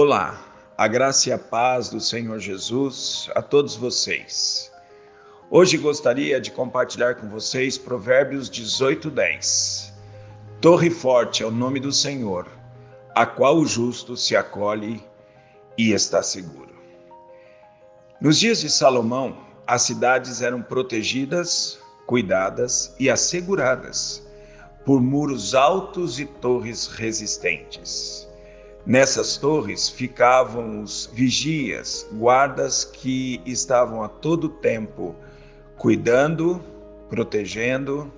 [0.00, 0.40] Olá,
[0.76, 4.70] a graça e a paz do Senhor Jesus a todos vocês.
[5.50, 9.92] Hoje gostaria de compartilhar com vocês Provérbios 18:10.
[10.60, 12.46] Torre forte é o nome do Senhor,
[13.12, 15.04] a qual o justo se acolhe
[15.76, 16.76] e está seguro.
[18.20, 19.36] Nos dias de Salomão,
[19.66, 21.76] as cidades eram protegidas,
[22.06, 24.24] cuidadas e asseguradas
[24.86, 28.27] por muros altos e torres resistentes.
[28.88, 35.14] Nessas torres ficavam os vigias, guardas que estavam a todo tempo
[35.76, 36.58] cuidando,
[37.06, 38.10] protegendo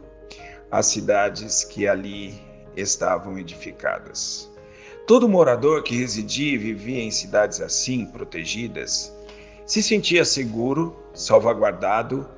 [0.71, 2.41] as cidades que ali
[2.77, 4.49] estavam edificadas.
[5.09, 9.13] Todo morador que residia e vivia em cidades assim, protegidas,
[9.67, 12.31] se sentia seguro, salvaguardado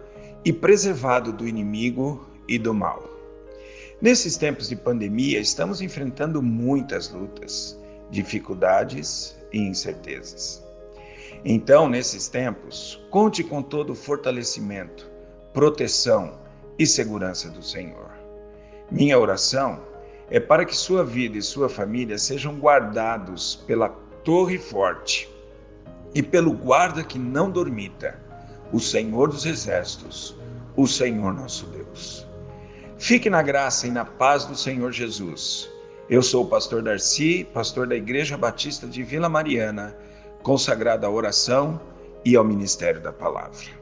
[0.42, 3.06] e preservado do inimigo e do mal.
[4.00, 7.81] Nesses tempos de pandemia, estamos enfrentando muitas lutas
[8.12, 10.62] dificuldades e incertezas.
[11.44, 15.10] Então, nesses tempos, conte com todo o fortalecimento,
[15.52, 16.38] proteção
[16.78, 18.10] e segurança do Senhor.
[18.90, 19.80] Minha oração
[20.30, 23.88] é para que sua vida e sua família sejam guardados pela
[24.22, 25.28] torre forte
[26.14, 28.20] e pelo guarda que não dormita,
[28.70, 30.36] o Senhor dos Exércitos,
[30.76, 32.26] o Senhor nosso Deus.
[32.98, 35.72] Fique na graça e na paz do Senhor Jesus
[36.10, 39.96] eu sou o pastor Darcy, pastor da Igreja Batista de Vila Mariana,
[40.42, 41.80] consagrado à oração
[42.24, 43.81] e ao ministério da palavra.